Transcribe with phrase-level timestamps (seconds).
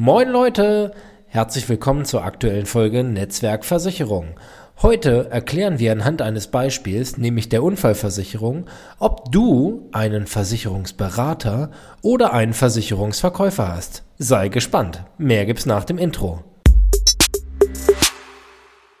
[0.00, 0.92] Moin Leute,
[1.26, 4.36] herzlich willkommen zur aktuellen Folge Netzwerkversicherung.
[4.80, 8.66] Heute erklären wir anhand eines Beispiels, nämlich der Unfallversicherung,
[9.00, 14.04] ob du einen Versicherungsberater oder einen Versicherungsverkäufer hast.
[14.18, 15.02] Sei gespannt.
[15.18, 16.44] Mehr gibt's nach dem Intro.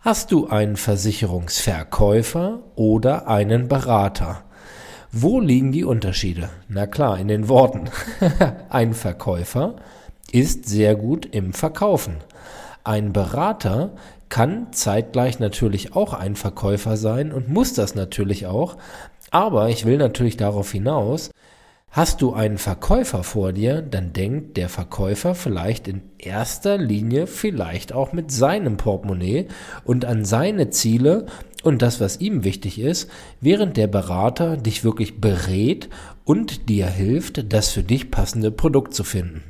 [0.00, 4.42] Hast du einen Versicherungsverkäufer oder einen Berater?
[5.12, 6.50] Wo liegen die Unterschiede?
[6.66, 7.88] Na klar, in den Worten.
[8.68, 9.76] Ein Verkäufer
[10.32, 12.16] ist sehr gut im Verkaufen.
[12.84, 13.92] Ein Berater
[14.28, 18.76] kann zeitgleich natürlich auch ein Verkäufer sein und muss das natürlich auch.
[19.30, 21.30] Aber ich will natürlich darauf hinaus,
[21.90, 27.92] hast du einen Verkäufer vor dir, dann denkt der Verkäufer vielleicht in erster Linie vielleicht
[27.92, 29.48] auch mit seinem Portemonnaie
[29.84, 31.26] und an seine Ziele
[31.62, 33.10] und das, was ihm wichtig ist,
[33.40, 35.88] während der Berater dich wirklich berät
[36.24, 39.42] und dir hilft, das für dich passende Produkt zu finden.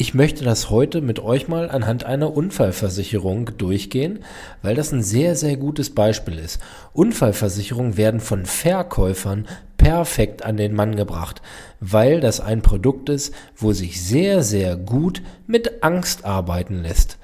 [0.00, 4.20] Ich möchte das heute mit euch mal anhand einer Unfallversicherung durchgehen,
[4.62, 6.60] weil das ein sehr, sehr gutes Beispiel ist.
[6.92, 11.42] Unfallversicherungen werden von Verkäufern perfekt an den Mann gebracht,
[11.80, 17.18] weil das ein Produkt ist, wo sich sehr, sehr gut mit Angst arbeiten lässt.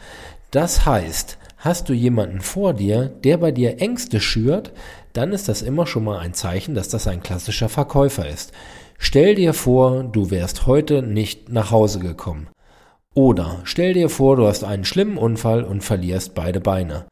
[0.51, 4.73] Das heißt, hast du jemanden vor dir, der bei dir Ängste schürt,
[5.13, 8.51] dann ist das immer schon mal ein Zeichen, dass das ein klassischer Verkäufer ist.
[8.99, 12.49] Stell dir vor, du wärst heute nicht nach Hause gekommen.
[13.15, 17.07] Oder stell dir vor, du hast einen schlimmen Unfall und verlierst beide Beine.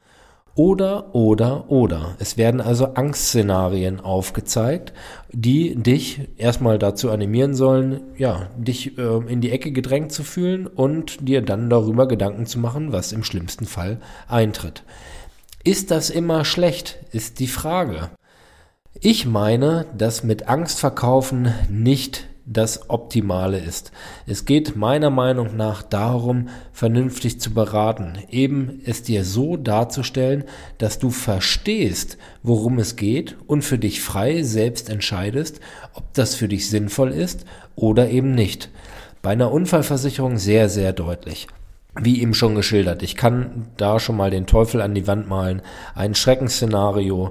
[0.54, 2.14] Oder, oder, oder.
[2.18, 4.92] Es werden also Angstszenarien aufgezeigt,
[5.30, 10.66] die dich erstmal dazu animieren sollen, ja, dich äh, in die Ecke gedrängt zu fühlen
[10.66, 14.82] und dir dann darüber Gedanken zu machen, was im schlimmsten Fall eintritt.
[15.64, 18.10] Ist das immer schlecht, ist die Frage.
[19.00, 23.92] Ich meine, dass mit Angstverkaufen nicht das Optimale ist.
[24.26, 30.44] Es geht meiner Meinung nach darum, vernünftig zu beraten, eben es dir so darzustellen,
[30.78, 35.60] dass du verstehst, worum es geht und für dich frei selbst entscheidest,
[35.94, 37.44] ob das für dich sinnvoll ist
[37.76, 38.70] oder eben nicht.
[39.22, 41.46] Bei einer Unfallversicherung sehr, sehr deutlich
[42.00, 45.60] wie eben schon geschildert, ich kann da schon mal den Teufel an die Wand malen.
[45.94, 47.30] Ein Schreckensszenario,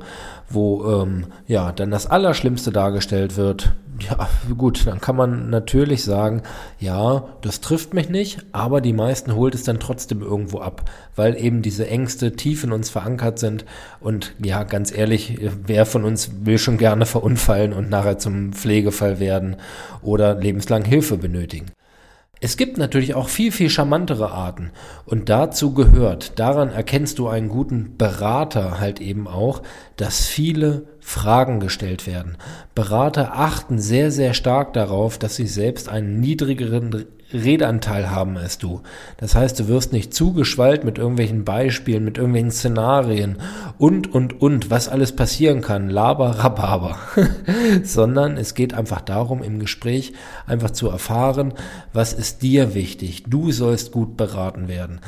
[0.49, 3.73] wo ähm, ja dann das Allerschlimmste dargestellt wird.
[4.09, 6.41] Ja, gut, dann kann man natürlich sagen,
[6.79, 11.35] ja, das trifft mich nicht, aber die meisten holt es dann trotzdem irgendwo ab, weil
[11.35, 13.66] eben diese Ängste tief in uns verankert sind.
[13.99, 19.19] Und ja, ganz ehrlich, wer von uns will schon gerne verunfallen und nachher zum Pflegefall
[19.19, 19.57] werden
[20.01, 21.67] oder lebenslang Hilfe benötigen?
[22.44, 24.72] Es gibt natürlich auch viel, viel charmantere Arten.
[25.06, 29.62] Und dazu gehört, daran erkennst du einen guten Berater halt eben auch,
[29.96, 32.38] dass viele Fragen gestellt werden.
[32.74, 38.81] Berater achten sehr, sehr stark darauf, dass sie selbst einen niedrigeren Redanteil haben als du.
[39.17, 43.37] Das heißt, du wirst nicht zugeschwallt mit irgendwelchen Beispielen, mit irgendwelchen Szenarien
[43.77, 46.97] und, und, und, was alles passieren kann, laber, rababer,
[47.83, 50.13] sondern es geht einfach darum, im Gespräch
[50.45, 51.53] einfach zu erfahren,
[51.93, 53.23] was ist dir wichtig.
[53.27, 54.99] Du sollst gut beraten werden.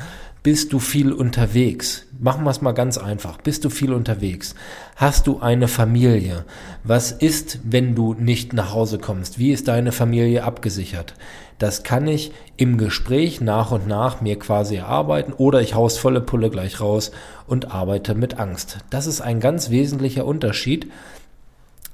[0.44, 2.04] Bist du viel unterwegs?
[2.20, 3.38] Machen wir es mal ganz einfach.
[3.38, 4.54] Bist du viel unterwegs?
[4.94, 6.44] Hast du eine Familie?
[6.82, 9.38] Was ist, wenn du nicht nach Hause kommst?
[9.38, 11.14] Wie ist deine Familie abgesichert?
[11.58, 16.20] Das kann ich im Gespräch nach und nach mir quasi erarbeiten oder ich haus volle
[16.20, 17.10] Pulle gleich raus
[17.46, 18.80] und arbeite mit Angst.
[18.90, 20.90] Das ist ein ganz wesentlicher Unterschied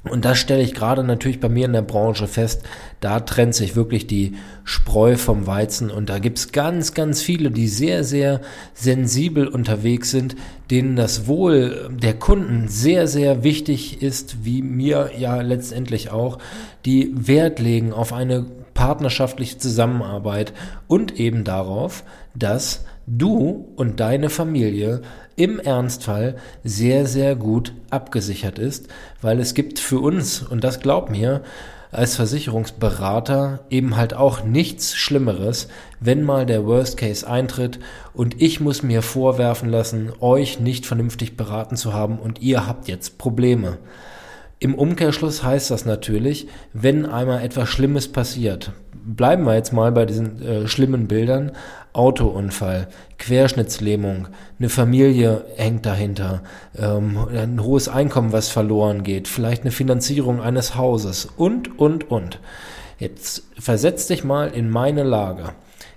[0.09, 2.63] und das stelle ich gerade natürlich bei mir in der Branche fest.
[3.01, 4.35] Da trennt sich wirklich die
[4.65, 5.91] Spreu vom Weizen.
[5.91, 8.41] Und da gibt's ganz, ganz viele, die sehr, sehr
[8.73, 10.37] sensibel unterwegs sind,
[10.71, 16.39] denen das Wohl der Kunden sehr, sehr wichtig ist, wie mir ja letztendlich auch,
[16.87, 18.47] die Wert legen auf eine
[18.81, 20.55] partnerschaftliche Zusammenarbeit
[20.89, 22.03] und eben darauf,
[22.35, 25.03] dass du und deine Familie
[25.37, 28.89] im Ernstfall sehr, sehr gut abgesichert ist,
[29.21, 31.43] weil es gibt für uns, und das glaub mir,
[31.93, 35.69] als Versicherungsberater eben halt auch nichts Schlimmeres,
[36.01, 37.81] wenn mal der Worst Case eintritt
[38.15, 42.89] und ich muss mir vorwerfen lassen, euch nicht vernünftig beraten zu haben und ihr habt
[42.89, 43.77] jetzt Probleme.
[44.63, 50.05] Im Umkehrschluss heißt das natürlich, wenn einmal etwas Schlimmes passiert, bleiben wir jetzt mal bei
[50.05, 51.53] diesen äh, schlimmen Bildern,
[51.95, 54.29] Autounfall, Querschnittslähmung,
[54.59, 56.43] eine Familie hängt dahinter,
[56.79, 62.39] ähm, ein hohes Einkommen, was verloren geht, vielleicht eine Finanzierung eines Hauses und, und, und.
[62.99, 65.55] Jetzt versetz dich mal in meine Lage.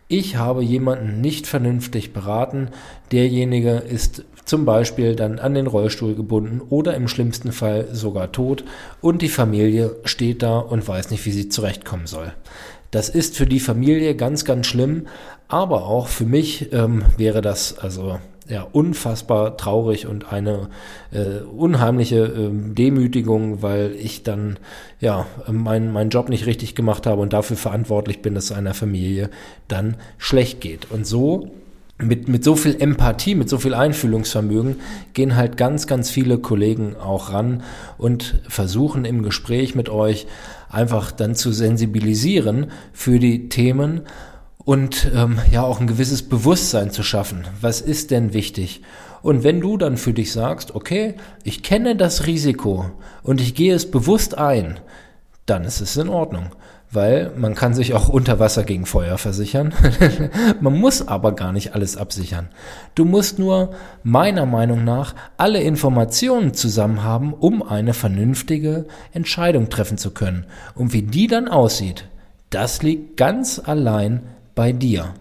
[0.08, 2.70] Ich habe jemanden nicht vernünftig beraten,
[3.12, 8.64] derjenige ist zum Beispiel dann an den Rollstuhl gebunden oder im schlimmsten Fall sogar tot.
[9.02, 12.34] Und die Familie steht da und weiß nicht, wie sie zurechtkommen soll.
[12.92, 15.08] Das ist für die Familie ganz, ganz schlimm,
[15.48, 20.70] aber auch für mich ähm, wäre das also ja, unfassbar traurig und eine
[21.12, 24.60] äh, unheimliche äh, Demütigung, weil ich dann
[25.00, 28.74] ja meinen mein Job nicht richtig gemacht habe und dafür verantwortlich bin, dass es einer
[28.74, 29.30] Familie
[29.68, 30.92] dann schlecht geht.
[30.92, 31.52] Und so
[32.04, 34.78] mit, mit so viel Empathie, mit so viel Einfühlungsvermögen
[35.14, 37.64] gehen halt ganz, ganz viele Kollegen auch ran
[37.98, 40.28] und versuchen im Gespräch mit euch
[40.70, 44.02] einfach dann zu sensibilisieren für die Themen
[44.66, 47.46] und ähm, ja auch ein gewisses Bewusstsein zu schaffen.
[47.62, 48.82] Was ist denn wichtig?
[49.22, 52.92] Und wenn du dann für dich sagst, okay, ich kenne das Risiko
[53.24, 54.80] und ich gehe es bewusst ein,
[55.46, 56.48] dann ist es in Ordnung.
[56.92, 59.74] Weil man kann sich auch unter Wasser gegen Feuer versichern.
[60.62, 62.50] man muss aber gar nicht alles absichern.
[62.94, 63.74] Du musst nur
[64.04, 70.46] meiner Meinung nach alle Informationen zusammen haben, um eine vernünftige Entscheidung treffen zu können.
[70.76, 72.06] Und wie die dann aussieht,
[72.52, 74.22] das liegt ganz allein
[74.54, 75.16] bei dir.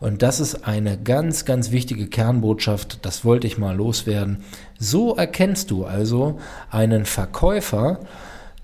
[0.00, 4.38] Und das ist eine ganz, ganz wichtige Kernbotschaft, das wollte ich mal loswerden.
[4.78, 6.40] So erkennst du also
[6.70, 8.00] einen Verkäufer,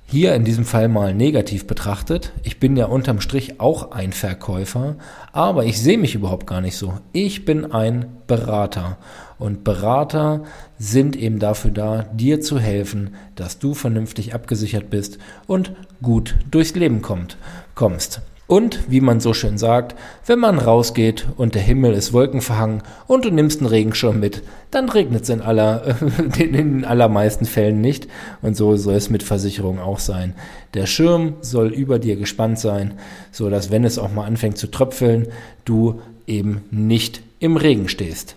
[0.08, 2.32] hier in diesem Fall mal negativ betrachtet.
[2.44, 4.96] Ich bin ja unterm Strich auch ein Verkäufer,
[5.32, 6.94] aber ich sehe mich überhaupt gar nicht so.
[7.12, 8.98] Ich bin ein Berater
[9.38, 10.44] und Berater
[10.78, 15.18] sind eben dafür da, dir zu helfen, dass du vernünftig abgesichert bist
[15.48, 15.72] und
[16.02, 17.36] gut durchs Leben kommt,
[17.74, 18.20] kommst.
[18.48, 23.24] Und, wie man so schön sagt, wenn man rausgeht und der Himmel ist wolkenverhangen und
[23.24, 25.96] du nimmst einen Regenschirm mit, dann regnet es in, aller,
[26.38, 28.06] in den allermeisten Fällen nicht.
[28.42, 30.34] Und so soll es mit Versicherung auch sein.
[30.74, 32.94] Der Schirm soll über dir gespannt sein,
[33.32, 35.26] so dass wenn es auch mal anfängt zu tröpfeln,
[35.64, 38.36] du eben nicht im Regen stehst.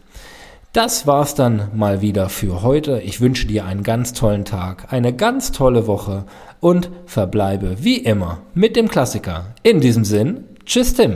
[0.72, 3.02] Das war's dann mal wieder für heute.
[3.02, 6.26] Ich wünsche dir einen ganz tollen Tag, eine ganz tolle Woche
[6.60, 9.48] und verbleibe wie immer mit dem Klassiker.
[9.64, 11.16] In diesem Sinn, tschüss Tim.